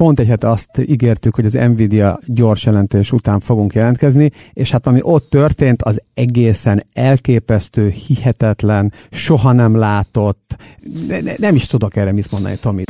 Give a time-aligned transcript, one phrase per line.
[0.00, 4.86] pont egy hete azt ígértük, hogy az Nvidia gyors jelentés után fogunk jelentkezni, és hát
[4.86, 10.56] ami ott történt, az egészen elképesztő, hihetetlen, soha nem látott,
[11.08, 12.82] ne, ne, nem is tudok erre mit mondani, Tomi.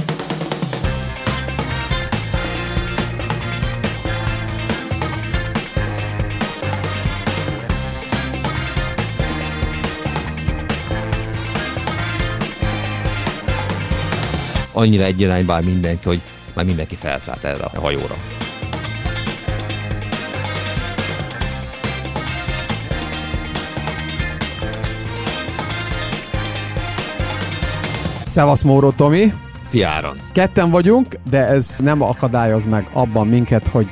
[14.72, 16.20] annyira egy irányba mindenki, hogy
[16.54, 18.16] már mindenki felszállt erre a hajóra.
[28.26, 29.32] Szevasz Móró Tomi!
[29.70, 30.16] Szia Áron!
[30.32, 33.88] Ketten vagyunk, de ez nem akadályoz meg abban minket, hogy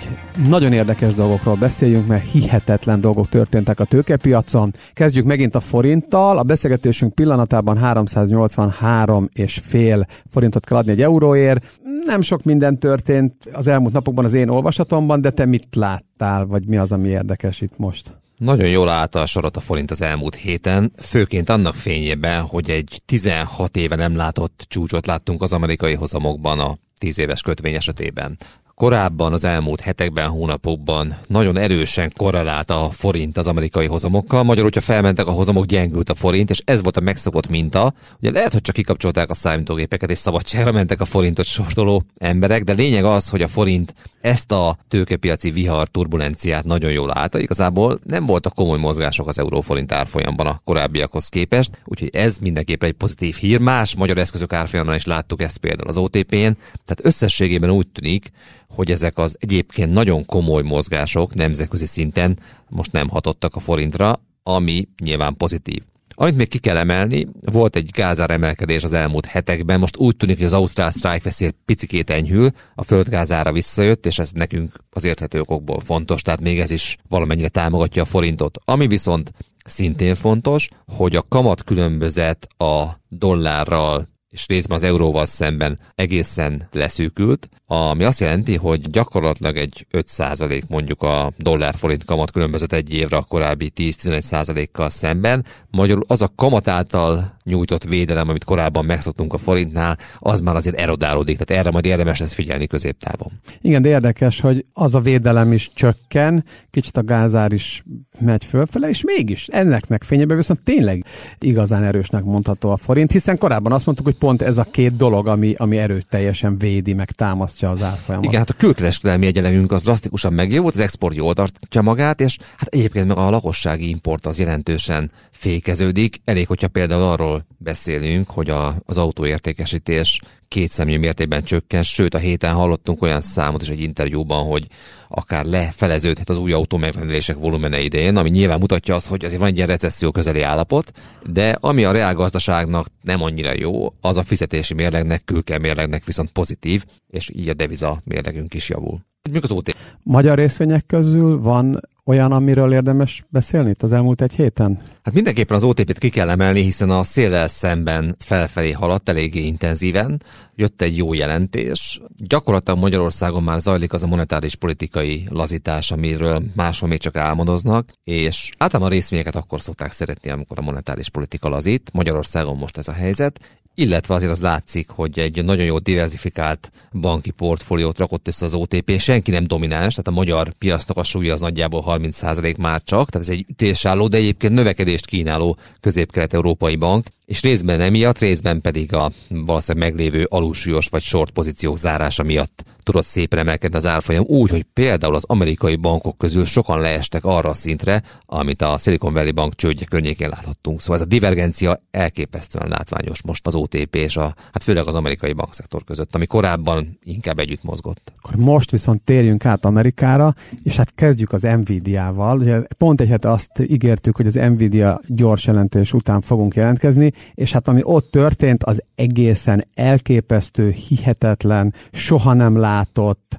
[0.49, 4.71] nagyon érdekes dolgokról beszéljünk, mert hihetetlen dolgok történtek a tőkepiacon.
[4.93, 6.39] Kezdjük megint a forinttal.
[6.39, 11.79] A beszélgetésünk pillanatában 383 és fél forintot kell adni egy euróért.
[12.05, 16.67] Nem sok minden történt az elmúlt napokban az én olvasatomban, de te mit láttál, vagy
[16.67, 18.17] mi az, ami érdekes itt most?
[18.39, 23.03] Nagyon jól állta a sorot a forint az elmúlt héten, főként annak fényében, hogy egy
[23.07, 28.39] 16 éve nem látott csúcsot láttunk az amerikai hozamokban a 10 éves kötvény esetében.
[28.75, 34.43] Korábban az elmúlt hetekben, hónapokban nagyon erősen korrelált a forint az amerikai hozamokkal.
[34.43, 37.95] Magyarul, hogyha felmentek a hozamok, gyengült a forint, és ez volt a megszokott minta.
[38.21, 42.73] Ugye lehet, hogy csak kikapcsolták a számítógépeket, és szabadságra mentek a forintot sortoló emberek, de
[42.73, 47.39] lényeg az, hogy a forint ezt a tőkepiaci vihar turbulenciát nagyon jól állta.
[47.39, 52.95] Igazából nem voltak komoly mozgások az euróforint árfolyamban a korábbiakhoz képest, úgyhogy ez mindenképpen egy
[52.95, 53.61] pozitív hír.
[53.61, 56.53] Más magyar eszközök árfolyamán is láttuk ezt például az OTP-n,
[56.85, 58.31] tehát összességében úgy tűnik,
[58.69, 64.89] hogy ezek az egyébként nagyon komoly mozgások nemzetközi szinten most nem hatottak a forintra, ami
[65.03, 65.83] nyilván pozitív.
[66.21, 70.37] Amit még ki kell emelni, volt egy gázár emelkedés az elmúlt hetekben, most úgy tűnik,
[70.37, 75.41] hogy az Ausztrál Strike veszély picikét enyhül, a földgázára visszajött, és ez nekünk az érthető
[75.41, 78.59] okokból fontos, tehát még ez is valamennyire támogatja a forintot.
[78.65, 79.33] Ami viszont
[79.65, 87.49] szintén fontos, hogy a kamat különbözet a dollárral és részben az euróval szemben egészen leszűkült,
[87.67, 93.23] ami azt jelenti, hogy gyakorlatilag egy 5% mondjuk a dollár-forint kamat különbözet egy évre a
[93.23, 95.45] korábbi 10-11%-kal szemben.
[95.71, 100.79] Magyarul az a kamat által nyújtott védelem, amit korábban megszoktunk a forintnál, az már azért
[100.79, 103.33] erodálódik, tehát erre majd érdemes lesz figyelni középtávon.
[103.61, 107.85] Igen, de érdekes, hogy az a védelem is csökken, kicsit a gázár is
[108.21, 111.05] megy fölfele, és mégis ennek fényében viszont tényleg
[111.39, 115.27] igazán erősnek mondható a forint, hiszen korábban azt mondtuk, hogy pont ez a két dolog,
[115.27, 118.27] ami, ami erőteljesen védi, meg támasztja az árfolyamot.
[118.27, 122.69] Igen, hát a külkereskedelmi egyenlegünk az drasztikusan megjavult, az export jól tartja magát, és hát
[122.69, 126.21] egyébként meg a lakossági import az jelentősen fékeződik.
[126.25, 132.19] Elég, hogyha például arról beszélünk, hogy a, az autóértékesítés két személy mértékben csökken, sőt a
[132.19, 134.67] héten hallottunk olyan számot is egy interjúban, hogy
[135.09, 139.49] akár lefeleződhet az új autó megrendelések volumene idején, ami nyilván mutatja azt, hogy azért van
[139.49, 140.93] egy ilyen recesszió közeli állapot,
[141.27, 146.85] de ami a reálgazdaságnak nem annyira jó, az a fizetési mérlegnek, külke mérlegnek viszont pozitív,
[147.07, 149.07] és így a deviza mérlegünk is javul.
[149.33, 149.77] Mik az OT?
[150.03, 154.79] Magyar részvények közül van olyan, amiről érdemes beszélni itt az elmúlt egy héten?
[155.03, 160.23] Hát mindenképpen az OTP-t ki kell emelni, hiszen a széllel szemben felfelé haladt eléggé intenzíven.
[160.61, 162.01] Jött egy jó jelentés.
[162.17, 168.51] Gyakorlatilag Magyarországon már zajlik az a monetáris politikai lazítás, amiről máshol még csak álmodoznak, és
[168.57, 171.91] általában a részvényeket akkor szokták szeretni, amikor a monetáris politika lazít.
[171.93, 173.41] Magyarországon most ez a helyzet,
[173.75, 178.99] illetve azért az látszik, hogy egy nagyon jó diversifikált banki portfóliót rakott össze az OTP,
[178.99, 183.29] senki nem domináns, tehát a magyar piacnak a súlya az nagyjából 30% már csak, tehát
[183.29, 189.11] ez egy ütésálló, de egyébként növekedést kínáló közép-kelet-európai bank, és részben emiatt, részben pedig a
[189.29, 194.63] valószínűleg meglévő alulsúlyos vagy short pozíciók zárása miatt tudott szépen emelkedni az árfolyam, úgy, hogy
[194.63, 199.55] például az amerikai bankok közül sokan leestek arra a szintre, amit a Silicon Valley Bank
[199.55, 200.81] csődje környékén láthattunk.
[200.81, 205.33] Szóval ez a divergencia elképesztően látványos most az OTP és a, hát főleg az amerikai
[205.33, 208.13] bankszektor között, ami korábban inkább együtt mozgott.
[208.19, 212.39] Akkor most viszont térjünk át Amerikára, és hát kezdjük az Nvidia-val.
[212.39, 217.53] Ugye pont egy hete azt ígértük, hogy az Nvidia gyors jelentés után fogunk jelentkezni, és
[217.53, 223.37] hát ami ott történt, az egészen elképesztő, hihetetlen, soha nem látott,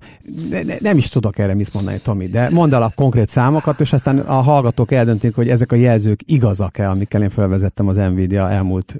[0.50, 3.80] ne, ne, nem is tudok erre mit mondani, Tomi, de mondd el a konkrét számokat,
[3.80, 8.50] és aztán a hallgatók eldöntik, hogy ezek a jelzők igazak-e, amikkel én felvezettem az Nvidia
[8.50, 8.96] elmúlt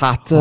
[0.00, 0.34] Hát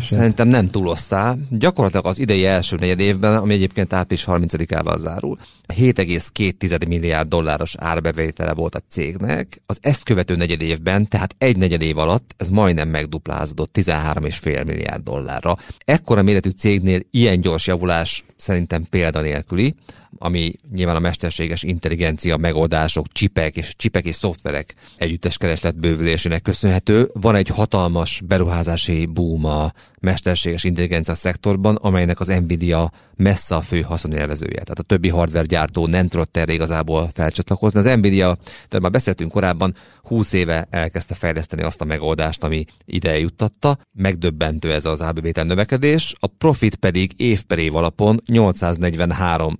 [0.00, 1.38] szerintem nem túloztál.
[1.50, 5.38] Gyakorlatilag az idei első negyed évben, ami egyébként április 30-ával zárul,
[5.74, 9.60] 7,2 milliárd dolláros árbevétele volt a cégnek.
[9.66, 15.02] Az ezt követő negyed évben, tehát egy negyed év alatt ez majdnem megduplázódott 13,5 milliárd
[15.02, 15.56] dollárra.
[15.84, 19.74] Ekkora méretű cégnél ilyen gyors javulás szerintem példanélküli,
[20.18, 27.10] ami nyilván a mesterséges intelligencia megoldások, csipek és csipek és szoftverek együttes kereslet bővülésének köszönhető.
[27.12, 33.80] Van egy hatalmas beruházási boom a mesterséges intelligencia szektorban, amelynek az Nvidia messze a fő
[33.80, 34.60] haszonélvezője.
[34.60, 37.78] Tehát a többi hardware gyártó nem tudott erre igazából felcsatlakozni.
[37.78, 38.38] Az Nvidia,
[38.68, 43.78] de már beszéltünk korábban, 20 éve elkezdte fejleszteni azt a megoldást, ami ide juttatta.
[43.92, 49.58] Megdöbbentő ez az árbevétel növekedés, a profit pedig év per év alapon 843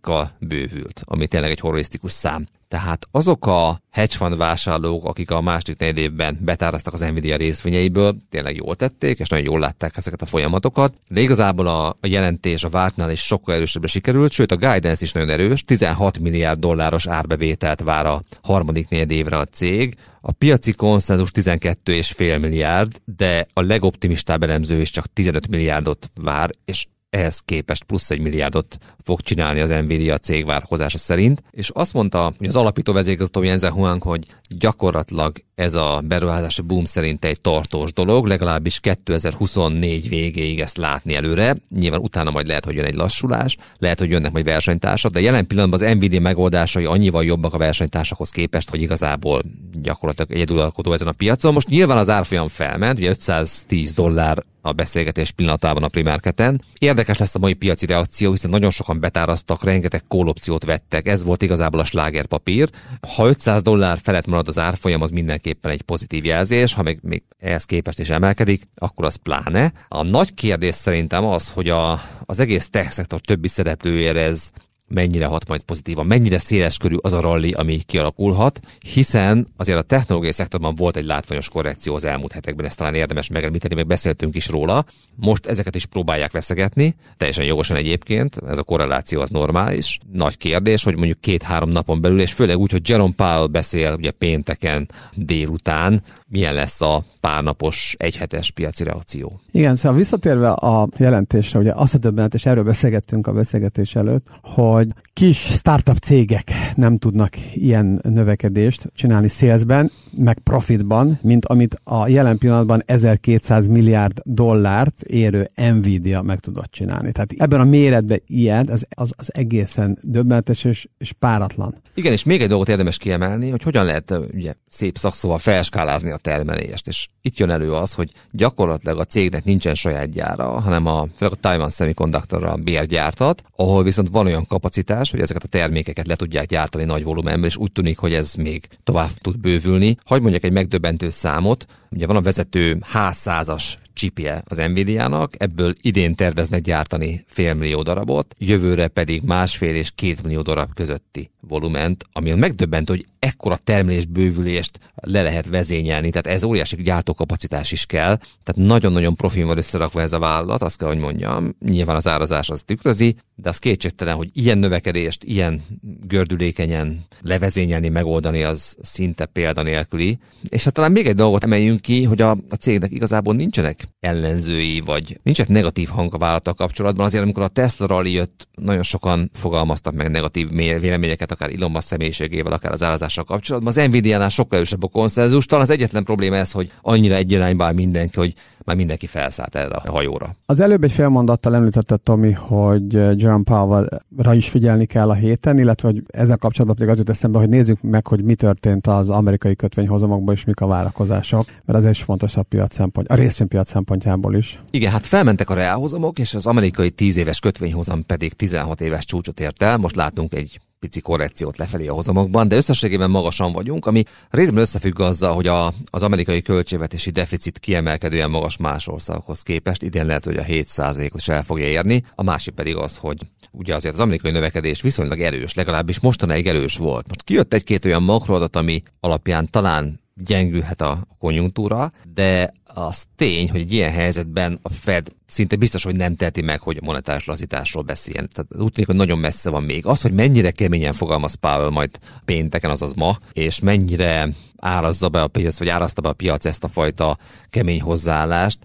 [0.00, 2.44] kal bővült, ami tényleg egy horrorisztikus szám.
[2.68, 8.16] Tehát azok a hedge fund vásárlók, akik a második négy évben betáraztak az Nvidia részvényeiből,
[8.30, 12.64] tényleg jól tették, és nagyon jól látták ezeket a folyamatokat, de igazából a, a jelentés
[12.64, 17.06] a vártnál is sokkal erősebbre sikerült, sőt a guidance is nagyon erős, 16 milliárd dolláros
[17.06, 23.60] árbevételt vár a harmadik négy évre a cég, a piaci konszenzus 12,5 milliárd, de a
[23.60, 29.60] legoptimistább elemző is csak 15 milliárdot vár, és ehhez képest plusz egy milliárdot fog csinálni
[29.60, 34.26] az Nvidia cég várkozása szerint, és azt mondta, hogy az alapító vezérigazgató Jensen Huang, hogy
[34.48, 41.56] gyakorlatilag ez a beruházási boom szerint egy tartós dolog, legalábbis 2024 végéig ezt látni előre.
[41.76, 45.46] Nyilván utána majd lehet, hogy jön egy lassulás, lehet, hogy jönnek majd versenytársak, de jelen
[45.46, 49.42] pillanatban az Nvidia megoldásai annyival jobbak a versenytársakhoz képest, hogy igazából
[49.82, 51.52] gyakorlatilag egyedülalkodó ezen a piacon.
[51.52, 56.62] Most nyilván az árfolyam felment, ugye 510 dollár a beszélgetés pillanatában a primárketen.
[56.78, 61.42] Érdekes lesz a mai piaci reakció, hiszen nagyon sokan betáraztak, rengeteg kólopciót vettek, ez volt
[61.42, 62.70] igazából a slágerpapír.
[63.14, 65.10] Ha 500 dollár felett marad az árfolyam, az
[65.44, 69.72] mindenképpen egy pozitív jelzés, ha még, még ehhez képest is emelkedik, akkor az pláne.
[69.88, 74.50] A nagy kérdés szerintem az, hogy a, az egész tech szektor többi szereplőjére ez
[74.94, 79.82] mennyire hat majd pozitívan, mennyire széles körű az a ralli, ami kialakulhat, hiszen azért a
[79.82, 84.36] technológiai szektorban volt egy látványos korrekció az elmúlt hetekben, ezt talán érdemes megemlíteni, meg beszéltünk
[84.36, 84.84] is róla.
[85.14, 89.98] Most ezeket is próbálják veszegetni, teljesen jogosan egyébként, ez a korreláció az normális.
[90.12, 94.10] Nagy kérdés, hogy mondjuk két-három napon belül, és főleg úgy, hogy Jerome Powell beszél ugye
[94.10, 96.02] pénteken délután,
[96.34, 99.40] milyen lesz a párnapos, egyhetes piaci reakció.
[99.50, 104.26] Igen, szóval visszatérve a jelentésre, ugye azt a többenet, és erről beszélgettünk a beszélgetés előtt,
[104.42, 112.08] hogy kis startup cégek nem tudnak ilyen növekedést csinálni szélzben, meg profitban, mint amit a
[112.08, 117.12] jelen pillanatban 1200 milliárd dollárt érő Nvidia meg tudott csinálni.
[117.12, 121.74] Tehát ebben a méretben ilyen, az, az, az egészen döbbenetes és, és páratlan.
[121.94, 126.16] Igen, és még egy dolgot érdemes kiemelni, hogy hogyan lehet ugye, szép szakszóval felskálázni a
[126.24, 126.86] termelést.
[126.86, 131.36] És itt jön elő az, hogy gyakorlatilag a cégnek nincsen saját gyára, hanem a, a
[131.40, 136.84] Taiwan Semiconductor-ra bérgyártat, ahol viszont van olyan kapacitás, hogy ezeket a termékeket le tudják gyártani
[136.84, 139.96] nagy volumenben, és úgy tűnik, hogy ez még tovább tud bővülni.
[140.04, 146.14] Hogy mondjak egy megdöbbentő számot, ugye van a vezető H100-as csipje az Nvidia-nak, ebből idén
[146.14, 152.36] terveznek gyártani félmillió darabot, jövőre pedig másfél és két millió darab közötti volument, ami a
[152.36, 158.68] megdöbbentő, hogy ekkora termelés bővülést le lehet vezényelni, tehát ez óriási gyártókapacitás is kell, tehát
[158.68, 162.62] nagyon-nagyon profin van összerakva ez a vállalat, azt kell, hogy mondjam, nyilván az árazás az
[162.62, 165.62] tükrözi, de az kétségtelen, hogy ilyen növekedést, ilyen
[166.06, 170.18] gördülékenyen levezényelni, megoldani, az szinte példanélküli.
[170.48, 174.80] És hát talán még egy dolgot emeljünk ki, hogy a, a cégnek igazából nincsenek ellenzői,
[174.80, 177.06] vagy nincsenek negatív hang a vállalattal kapcsolatban.
[177.06, 180.48] Azért, amikor a Tesla rally jött, nagyon sokan fogalmaztak meg negatív
[180.80, 183.72] véleményeket, akár Elon Musk személyiségével, akár az árazással kapcsolatban.
[183.76, 185.46] Az Nvidia-nál sokkal erősebb a konszenzus.
[185.46, 189.74] Talán az egyetlen probléma ez, hogy annyira egy irányba mindenki, hogy már mindenki felszállt erre
[189.74, 190.36] a hajóra.
[190.46, 195.58] Az előbb egy fél mondattal említette Tomi, hogy Jerome Powell-ra is figyelni kell a héten,
[195.58, 199.10] illetve hogy ezzel kapcsolatban pedig az jut eszembe, hogy nézzük meg, hogy mi történt az
[199.10, 203.70] amerikai kötvényhozamokban, és mik a várakozások, mert az is fontos a piac szempont, a részvénypiac
[203.74, 204.60] szempontjából is.
[204.70, 209.40] Igen, hát felmentek a reálhozamok, és az amerikai 10 éves kötvényhozam pedig 16 éves csúcsot
[209.40, 209.76] ért el.
[209.76, 215.00] Most látunk egy pici korrekciót lefelé a hozamokban, de összességében magasan vagyunk, ami részben összefügg
[215.00, 220.36] azzal, hogy a, az amerikai költségvetési deficit kiemelkedően magas más országokhoz képest, idén lehet, hogy
[220.36, 223.18] a 7%-ot is el fogja érni, a másik pedig az, hogy
[223.50, 227.06] ugye azért az amerikai növekedés viszonylag erős, legalábbis mostanáig erős volt.
[227.06, 233.60] Most kijött egy-két olyan makroadat, ami alapján talán gyengülhet a konjunktúra, de az tény, hogy
[233.60, 238.28] egy ilyen helyzetben a Fed szinte biztos, hogy nem teheti meg, hogy monetáris lazításról beszéljen.
[238.32, 239.86] Tehát úgy tűnik, hogy nagyon messze van még.
[239.86, 241.90] Az, hogy mennyire keményen fogalmaz Powell majd
[242.24, 246.64] pénteken, azaz ma, és mennyire árazza be a piac, vagy árazta be a piac ezt
[246.64, 247.18] a fajta
[247.50, 248.58] kemény hozzáállást,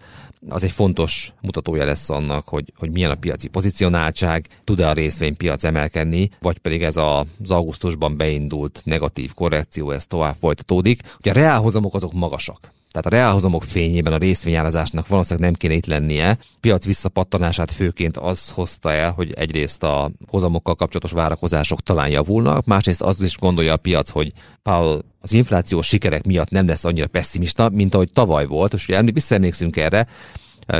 [0.47, 5.63] az egy fontos mutatója lesz annak, hogy, hogy milyen a piaci pozicionáltság, tud-e a részvénypiac
[5.63, 11.01] emelkedni, vagy pedig ez az augusztusban beindult negatív korrekció, ez tovább folytatódik.
[11.19, 12.71] Ugye a reálhozamok azok magasak.
[12.91, 16.37] Tehát a reálhozamok fényében a részvényárazásnak valószínűleg nem kéne itt lennie.
[16.59, 23.01] Piac visszapattanását főként az hozta el, hogy egyrészt a hozamokkal kapcsolatos várakozások talán javulnak, másrészt
[23.01, 24.31] az is gondolja a piac, hogy
[24.61, 29.01] Powell az inflációs sikerek miatt nem lesz annyira pessimista, mint ahogy tavaly volt, és ugye
[29.01, 30.07] visszaemlékszünk erre,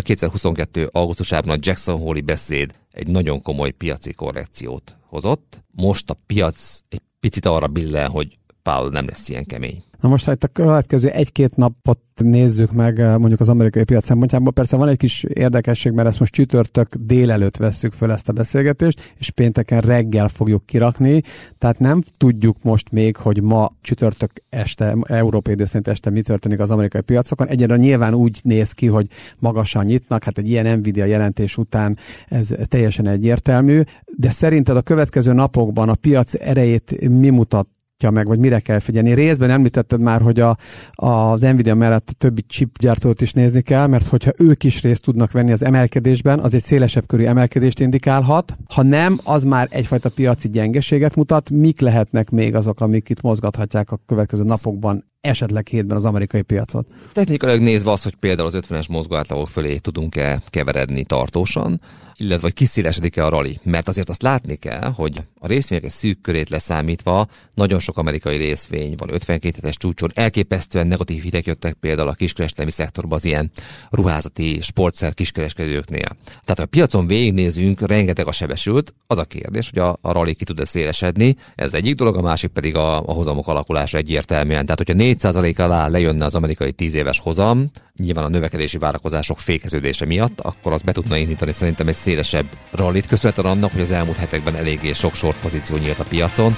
[0.01, 0.89] 2022.
[0.91, 5.63] augusztusában a Jackson Hole-i beszéd egy nagyon komoly piaci korrekciót hozott.
[5.71, 9.83] Most a piac egy picit arra billen, hogy Powell nem lesz ilyen kemény.
[9.99, 14.05] Na most, ha itt a következő egy-két napot nézzük meg eh, mondjuk az amerikai piac
[14.05, 18.33] szempontjából, persze van egy kis érdekesség, mert ezt most csütörtök délelőtt vesszük föl ezt a
[18.33, 21.21] beszélgetést, és pénteken reggel fogjuk kirakni,
[21.57, 26.71] tehát nem tudjuk most még, hogy ma csütörtök este, európai idő este mi történik az
[26.71, 27.47] amerikai piacokon.
[27.47, 29.07] Egyre nyilván úgy néz ki, hogy
[29.39, 33.81] magasan nyitnak, hát egy ilyen Nvidia jelentés után ez teljesen egyértelmű,
[34.17, 37.67] de szerinted a következő napokban a piac erejét mi mutat
[38.07, 39.13] meg, vagy mire kell figyelni.
[39.13, 40.57] Részben említetted már, hogy a,
[40.91, 45.31] az Nvidia mellett a többi chipgyártót is nézni kell, mert hogyha ők is részt tudnak
[45.31, 48.57] venni az emelkedésben, az egy szélesebb körű emelkedést indikálhat.
[48.73, 51.49] Ha nem, az már egyfajta piaci gyengeséget mutat.
[51.49, 56.87] Mik lehetnek még azok, amik itt mozgathatják a következő napokban esetleg hétben az amerikai piacot.
[57.13, 61.81] Technikailag nézve az, hogy például az 50-es mozgóátlagok fölé tudunk-e keveredni tartósan,
[62.19, 63.59] illetve hogy kiszélesedik-e a rali.
[63.63, 68.95] Mert azért azt látni kell, hogy a részvények szűk körét leszámítva nagyon sok amerikai részvény
[68.97, 70.11] van 52 hetes csúcson.
[70.13, 73.51] Elképesztően negatív hideg jöttek például a kiskereskedelmi szektorban az ilyen
[73.89, 76.07] ruházati sportszer kiskereskedőknél.
[76.23, 80.33] Tehát ha a piacon végignézünk, rengeteg a sebesült, az a kérdés, hogy a, a rali
[80.33, 81.35] ki tud-e szélesedni.
[81.55, 84.63] Ez egyik dolog, a másik pedig a, a hozamok alakulása egyértelműen.
[84.63, 90.05] Tehát, hogyha 4% alá lejönne az amerikai 10 éves hozam, nyilván a növekedési várakozások fékeződése
[90.05, 94.17] miatt, akkor az be tudna indítani szerintem egy szélesebb rallit, köszönhetően annak, hogy az elmúlt
[94.17, 96.57] hetekben eléggé sok sort pozíció nyílt a piacon.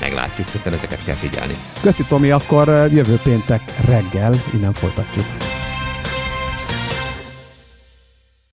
[0.00, 1.56] Meglátjuk, szerintem ezeket kell figyelni.
[1.80, 5.59] Köszi Tomi, akkor jövő péntek reggel innen folytatjuk.